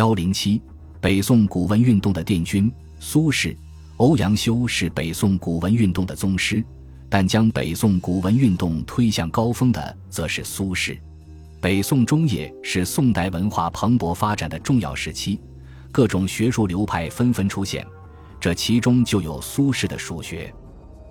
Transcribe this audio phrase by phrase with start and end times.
[0.00, 0.62] 幺零七，
[0.98, 3.54] 北宋古文运动的殿军，苏轼、
[3.98, 6.64] 欧阳修是北宋古文运动的宗师，
[7.10, 10.98] 但将北宋古文运动推向高峰的，则是苏轼。
[11.60, 15.38] 北宋中叶是宋代文化蓬勃发展的重要时期，
[15.92, 17.86] 各种学术流派纷纷出现，
[18.40, 20.50] 这其中就有苏轼的蜀学。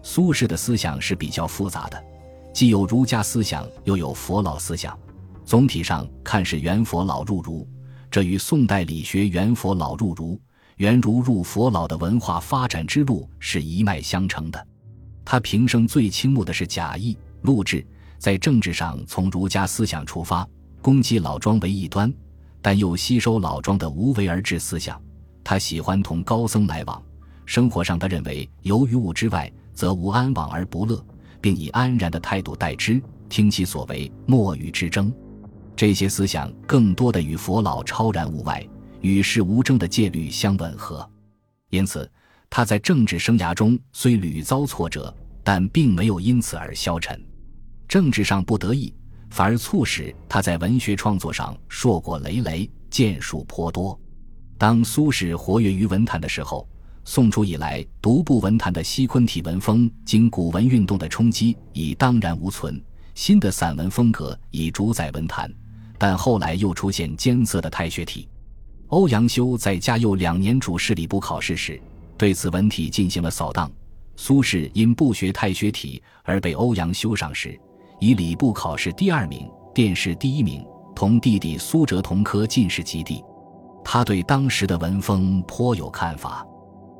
[0.02, 2.04] 苏轼的思想是比较复杂的，
[2.52, 4.98] 既有儒家思想，又有佛老思想。
[5.46, 7.68] 总体上看是元佛老入儒，
[8.12, 10.40] 这与宋代理学元佛老入儒、
[10.78, 14.68] 元儒入佛老的文化发展之路是一脉相承的。
[15.24, 17.86] 他平生最倾慕的是贾谊、陆贽，
[18.18, 20.48] 在政治上从儒家思想出发，
[20.82, 22.12] 攻击老庄为异端，
[22.64, 25.00] 但又吸收老庄的无为而治思想。
[25.44, 27.02] 他喜欢同高僧来往，
[27.46, 31.04] 生活上他认为由于物之外，则无安往而不乐，
[31.40, 35.14] 并以安然的态度待之，听其所为，莫与之争。
[35.80, 38.62] 这些思想更多的与佛老超然物外、
[39.00, 41.10] 与世无争的戒律相吻合，
[41.70, 42.12] 因此
[42.50, 47.18] 他在政治生涯中虽屡遭挫折，但并没有因此而消沉。
[47.88, 48.94] 政治上不得意，
[49.30, 53.98] 反而促使他在文学创作上硕果累累，建树颇多。
[54.58, 56.68] 当苏轼活跃于文坛的时候，
[57.06, 62.84] 宋初以来独步文坛的西昆体文风，经古文运动的冲击，已荡然无存，
[63.16, 65.50] 新的散文风格已主宰文坛。
[66.00, 68.28] 但后来又出现艰涩的太学体。
[68.88, 71.80] 欧阳修在嘉佑两年主事礼部考试时，
[72.18, 73.70] 对此文体进行了扫荡。
[74.16, 77.60] 苏轼因不学太学体而被欧阳修赏识，
[78.00, 83.24] 以礼部考试第二名、殿试第一名，同弟弟苏辙同科进士及第。
[83.84, 86.46] 他对当时的文风颇有看法，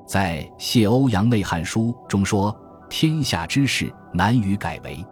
[0.08, 2.56] 在《谢欧阳内汉书》中说
[2.90, 5.04] ：“天下之事难于改为，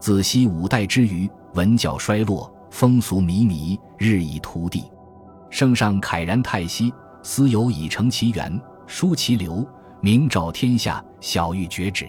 [0.00, 4.90] 子昔五代之余，文教衰落。”风俗靡靡，日益涂地。
[5.48, 9.64] 圣上慨然叹息：“思有以成其源，疏其流，
[10.00, 12.08] 明昭天下，晓欲绝止。”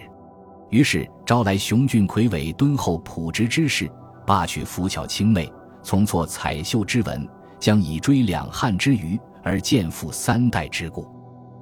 [0.68, 3.88] 于是招来雄俊魁伟、敦厚朴直之士，
[4.26, 5.48] 罢取浮巧清媚、
[5.84, 7.28] 从错彩绣之文，
[7.60, 11.06] 将以追两汉之余，而见复三代之故。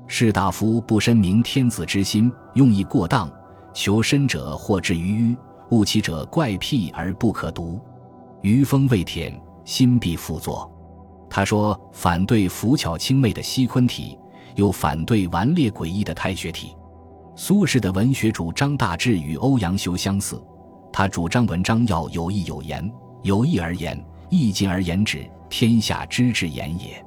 [0.07, 3.31] 士大夫不深明天子之心，用意过当，
[3.75, 5.37] 求深者或至于迂，
[5.73, 7.79] 误其者怪僻而不可读。
[8.45, 9.35] 余风未舔，
[9.65, 10.71] 心必复作。
[11.31, 14.19] 他说：“反对浮巧清媚的西昆体，
[14.55, 16.77] 又反对顽劣诡异的太学体。”
[17.35, 20.39] 苏轼的文学主张大致与欧阳修相似，
[20.93, 27.03] 他主张文章要有意有言，有意而言，意尽而言止，天下之至言也。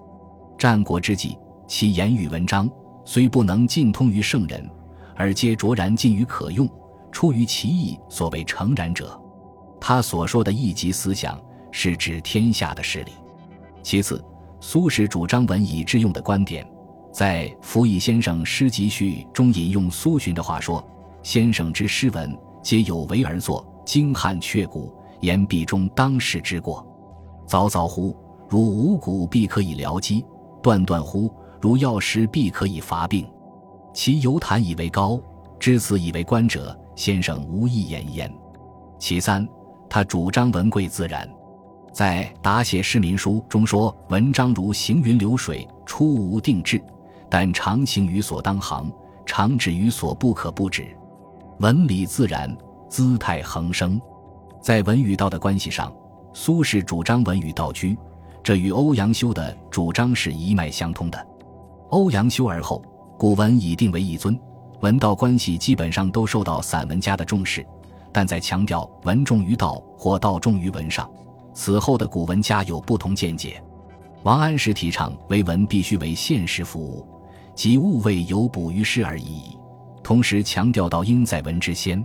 [0.58, 1.38] 战国之际，
[1.68, 2.68] 其言语文章
[3.06, 4.68] 虽不能尽通于圣人，
[5.16, 6.68] 而皆卓然近于可用，
[7.12, 9.22] 出于其意，所谓诚然者。
[9.80, 11.40] 他所说的一级思想，
[11.72, 13.12] 是指天下的势力。
[13.84, 14.24] 其次，
[14.60, 16.68] 苏轼主张文以致用的观点，
[17.12, 20.86] 在《福义先生诗集序》中引用苏洵的话说
[21.24, 26.86] ：“先生之诗文，皆有为而作，精悍却古，言必中当世之过。
[27.48, 28.16] 凿凿乎，
[28.50, 30.22] 如五谷必可以疗饥；
[30.62, 33.26] 断断乎，如药石必可以伐病。
[33.94, 35.20] 其犹谈以为高，
[35.60, 38.32] 知此以为观者，先生无一言焉。”
[39.00, 39.48] 其三。
[39.90, 41.28] 他主张文贵自然，
[41.94, 46.82] 在《答写市民书》中说：“文章如行云流水，出无定志，
[47.30, 48.92] 但常行于所当行，
[49.26, 50.88] 常止于所不可不止。
[51.60, 52.56] 文理自然，
[52.90, 54.00] 姿态横生。”
[54.62, 55.94] 在文与道的关系上，
[56.34, 57.98] 苏轼主张文与道居，
[58.44, 61.28] 这与欧阳修的主张是一脉相通的。
[61.90, 62.84] 欧阳修而后，
[63.18, 64.38] 古文已定为一尊，
[64.82, 67.66] 文道关系基本上都受到散文家的重视。
[68.12, 71.10] 但在强调文重于道或道重于文上，
[71.54, 73.62] 此后的古文家有不同见解。
[74.24, 77.08] 王安石提倡为文必须为现实服务，
[77.56, 79.58] 即物为有补于诗而已矣。
[80.04, 82.04] 同时强调道应在文之先。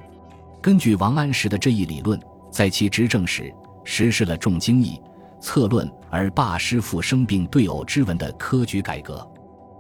[0.60, 2.20] 根据王安石的这一理论，
[2.50, 3.52] 在其执政时
[3.84, 5.00] 实施了重经义、
[5.40, 9.26] 策论而罢诗赋生病对偶之文的科举改革。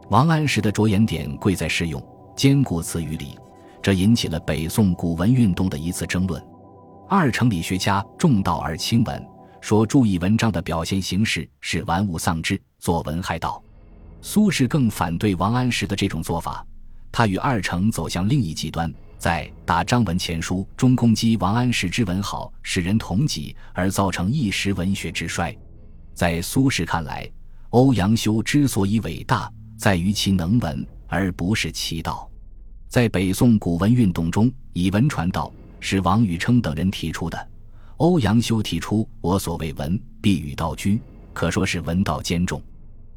[0.08, 2.02] 王安石的着眼点贵在适用，
[2.34, 3.38] 兼顾词与理。
[3.82, 6.42] 这引起了北宋古文运动的一次争论。
[7.08, 9.26] 二程理学家重道而轻文，
[9.60, 13.62] 说注意文章的表现形式是玩物丧志，作文害道。
[14.20, 16.64] 苏轼更反对王安石的这种做法，
[17.10, 25.54] 他与二程走向另一极端，在《答张文前书》中攻击王安石之文好，使人同己，而造成一时文学之衰。
[26.14, 27.28] 在苏轼看来，
[27.70, 32.30] 欧阳修之所以伟大，在于其能文，而不是其道。
[32.92, 35.50] 在北宋古文运动中，以文传道
[35.80, 37.48] 是王禹偁等人提出的。
[37.96, 41.00] 欧阳修提出“我所谓文，必与道居”，
[41.32, 42.62] 可说是文道兼重。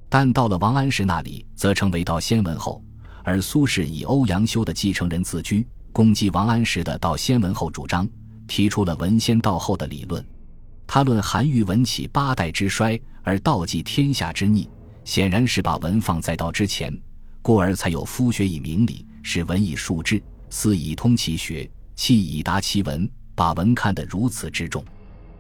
[0.07, 2.81] 但到了王安石那里，则成为道先文后，
[3.21, 8.07] 而苏轼以欧阳修的继承人自居，攻击王安石的道先文后主张，
[8.47, 10.25] 提出了文先道后的理论。
[10.87, 14.69] 他论韩愈文起八代之衰，而道继天下之逆，
[15.03, 16.97] 显然是把文放在道之前，
[17.41, 24.85] 故而才有夫学以明理，使文以述志，思以通其学，气以达其文，把文看得如此之重。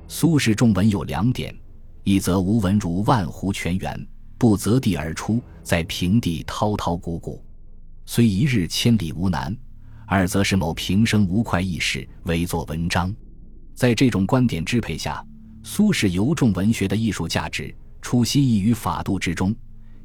[0.07, 1.55] 苏轼重文有两点：
[2.03, 4.07] 一则无文如万湖泉源，
[4.39, 7.39] 不择地而出，在平地滔滔汩汩，
[8.07, 9.53] 虽一日千里无难；
[10.07, 13.15] 二则是某平生无快意事，唯作文章。
[13.75, 15.23] 在这种观点支配下。
[15.61, 19.55] 苏轼尤重文学的艺术价值，出心意于法度之中，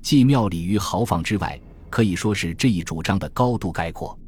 [0.02, 1.58] 既妙理于豪放之外，
[1.90, 4.18] 可以说是这一主张的高度概括。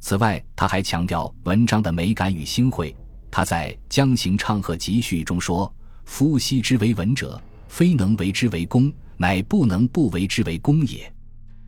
[0.00, 2.94] 此外，他还强调文章的美感与兴会。
[3.30, 5.72] 他在《江行唱和集序》中说
[6.04, 11.10] ：“夫昔之为文者，非能为之为功，乃不能不为之为功也。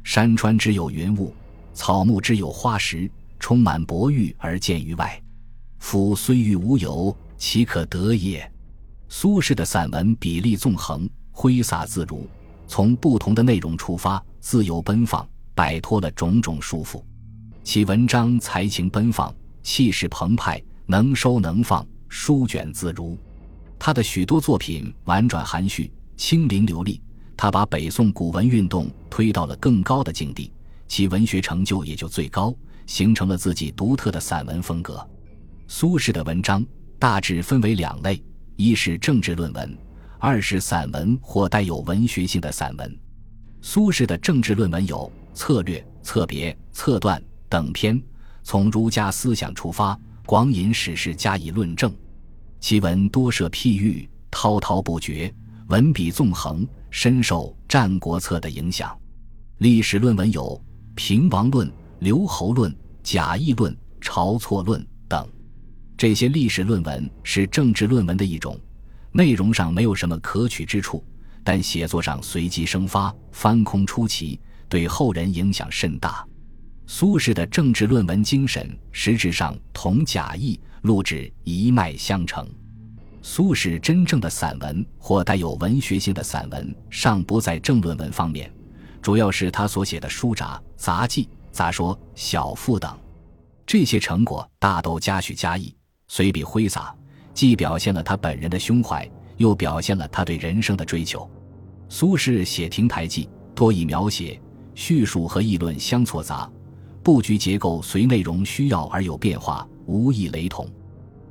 [0.04, 1.34] 山川之有云雾，
[1.72, 3.10] 草木之有花石，
[3.40, 5.20] 充满博欲而见于外。
[5.78, 8.48] 夫虽欲无有，岂可得也？”
[9.08, 12.28] 苏轼的散文比例纵横，挥洒自如，
[12.66, 15.26] 从不同的内容出发，自由奔放，
[15.56, 17.02] 摆脱了种种束缚。
[17.64, 23.18] 其文章才情奔放，气势澎湃，能收能放，书卷自如。
[23.78, 27.00] 他的许多作品婉转含蓄，清灵流利。
[27.36, 30.52] 他把北宋古文运动推到了更高的境地，
[30.86, 32.54] 其文学成就也就最高，
[32.86, 35.06] 形成了自己独特的散文风格。
[35.66, 36.64] 苏轼的文章
[36.98, 38.22] 大致分为两类。
[38.56, 39.76] 一是政治论文，
[40.18, 42.98] 二是散文或带有文学性的散文。
[43.60, 48.02] 苏轼的政治论文有《策略》《策别》《策断》等篇，
[48.42, 51.94] 从儒家思想出发，广引史实加以论证。
[52.58, 55.32] 其文多设譬喻，滔滔不绝，
[55.68, 58.98] 文笔纵横，深受《战国策》的影响。
[59.58, 60.42] 历史论文有
[60.94, 61.68] 《平王论》
[61.98, 62.72] 《刘侯论》
[63.02, 63.70] 《贾谊论》
[64.02, 65.28] 《晁错论》等。
[65.98, 68.58] 这些历史论文是政治论文的一种，
[69.12, 71.04] 内容上没有什么可取之处，
[71.44, 76.26] 但写作上随机生发，翻空出奇，对后人影响甚大。
[76.86, 82.48] 苏轼的政治论文精神实质上同贾谊、陆贽一脉相承。
[83.22, 88.48] 苏轼真正的散文或带有文学性的散文，尚不在政论文方面，
[89.02, 92.96] 主要是他所写的书札、杂记、杂说、小赋等，
[93.66, 95.74] 这些成果大都加许加意。
[96.06, 96.94] 随笔挥洒，
[97.34, 101.28] 既表现了他本人的胸怀，又表现了他对人生的追求。
[101.88, 104.40] 苏轼写亭台记，多以描写、
[104.76, 106.48] 叙述和议论相错杂，
[107.02, 110.68] 布局结构随内容需要而有变化，无异雷同。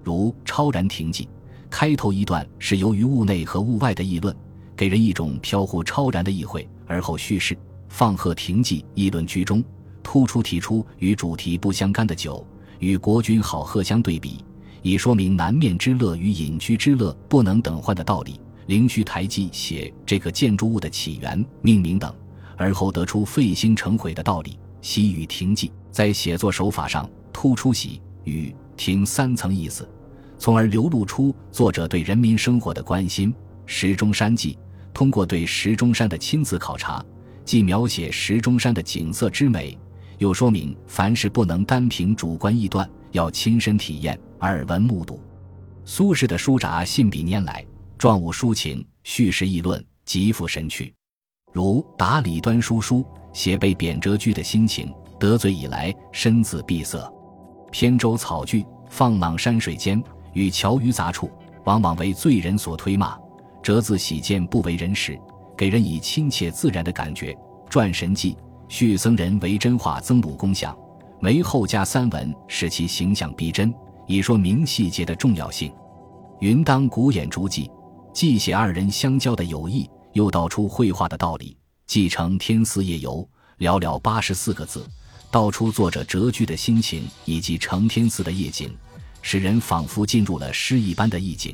[0.04, 1.26] 如《超然亭记》，
[1.70, 4.36] 开头一段是由于物内和物外的议论，
[4.76, 7.54] 给人一种飘忽超然的意会；而后叙事
[7.88, 9.64] 《放鹤亭记》，议论居中，
[10.02, 12.46] 突出提出与主题不相干的酒
[12.80, 14.44] 与国君好鹤相对比。
[14.82, 18.40] 以说明南面之乐与隐居之乐不能等换的道理。
[18.66, 22.12] 灵虚台记写这个建筑物的起源、命名等，
[22.58, 24.60] 而后得出废兴成毁的道理。
[24.82, 29.90] 喜与亭记在写作手法上突出喜与亭三层意思，
[30.38, 33.34] 从而流露出作者对人民生活的关心。
[33.66, 34.58] 石钟山记
[34.94, 37.04] 通过对石钟山的亲自考察，
[37.44, 39.76] 既描写石钟山的景色之美，
[40.20, 44.20] 又说明凡事不能单凭主观臆断，要亲身体验。
[44.42, 45.20] 耳闻目睹，
[45.86, 47.66] 苏轼的书札信笔拈来，
[47.98, 50.94] 状物抒情，叙事议论，极富神趣。
[51.56, 57.00] 如答李端叔书，写被贬谪居的心情，得罪以来身自闭塞；
[57.72, 61.32] 扁舟草句，放浪山水间，与樵于杂处，
[61.64, 63.18] 往往为罪人所推骂。
[63.64, 65.18] 折自喜见不为人识，
[65.56, 67.34] 给人以亲切自然的感觉。
[67.70, 70.78] 传神记，叙僧人为真化曾鲁公像，
[71.22, 73.74] 为后加三文，使其形象逼真。
[74.08, 75.72] 以说明细节的重要性。
[76.42, 77.72] 云当古眼竹记，
[78.12, 81.56] 记写二人相交的友谊，又道出绘画的道理。
[81.86, 83.28] 继承天寺夜游，
[83.60, 84.88] 寥寥八十四个字，
[85.30, 88.74] 道出作者谪居的心情以及承天寺的夜景，
[89.22, 91.54] 使人仿佛进入了诗一般的意境。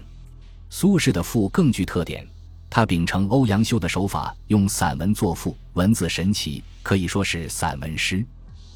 [0.70, 2.26] 苏轼的赋更具特点，
[2.70, 8.24] 他秉承欧阳修的手法，用散文作赋，文字神奇，可以说是散文诗。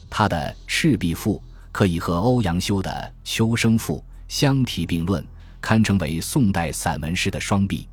[0.09, 0.35] 他的
[0.67, 1.37] 《赤壁赋》。
[1.75, 2.89] 可以和欧阳修的
[3.29, 3.97] 《秋声赋》
[4.29, 5.21] 相提并论，
[5.59, 7.85] 堪称为宋代散文诗的双璧。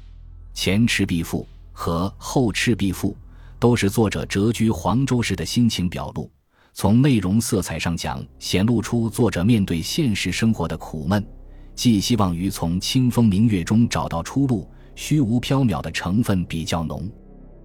[0.55, 3.13] 前《赤壁赋》和后《赤壁赋》
[3.59, 6.31] 都是作者谪居黄州时的心情表露。
[6.75, 11.23] 从内容色彩上讲，显露出作者面对现实生活的苦闷，
[11.75, 17.11] 寄希望于从清风明月中找到出路，虚无缥缈的成分比较浓。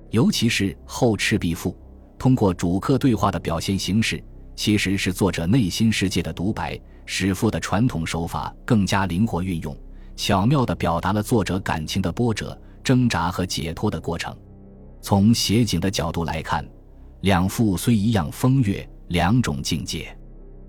[0.10, 1.72] 尤其是《后赤壁赋》，
[2.18, 4.24] 通过主客对话的表现形式，
[4.56, 6.80] 其实是作者内心世界的独白。
[7.06, 9.74] 史赋的传统手法更加灵活运用，
[10.18, 14.34] 巧妙地表达了作者感情的波折、挣扎和解脱的过程。
[15.02, 16.66] 从写景的角度来看，
[17.20, 20.18] 两赋虽一样风月，两种境界。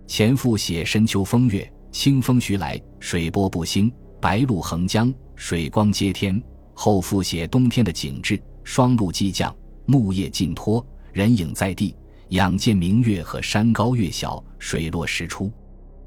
[0.08, 3.88] 前赋写深秋风月，清风徐来，水波不兴，
[4.20, 6.42] 白露横江，水光接天；
[6.74, 9.54] 后赋写冬天的景致，霜露激降，
[9.86, 11.94] 木叶尽脱，人影在地，
[12.30, 15.52] 仰见明月和山高月小，水落石出。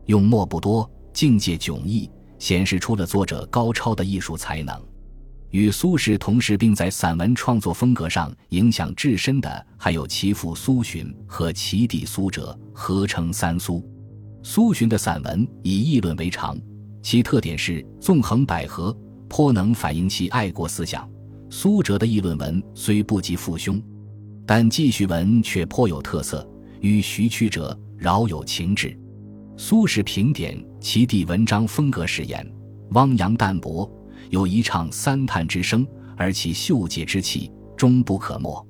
[0.07, 4.77] 用墨不多，境界迥异，显示出了作者高超的艺术才能。
[5.51, 13.85] 与苏轼同时，并在散文创作风格上影响至深的，还有其父苏洵和其弟苏辙，合称三苏。
[14.43, 16.57] 苏洵的散文以议论为常，
[17.03, 18.95] 其特点是纵横捭阖，
[19.29, 21.07] 颇能反映其爱国思想。
[21.49, 23.81] 苏辙的议论文虽不及父兄，
[24.45, 26.47] 但记叙文却颇有特色，
[26.79, 28.97] 与徐曲者，饶有情致。
[29.57, 32.49] 苏轼评点其弟文章风格时言
[32.91, 33.87] ：“汪洋淡泊，
[34.31, 35.85] 有一唱三叹之声，
[36.17, 38.65] 而其秀解之气终不可没。”